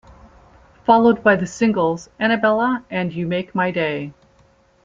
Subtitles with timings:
[0.83, 4.13] Followed by the singles: "Annabella", and "You Make My Day".